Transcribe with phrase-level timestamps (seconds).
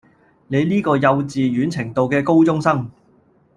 [0.47, 2.89] 你呢個幼稚園程度嘅高中生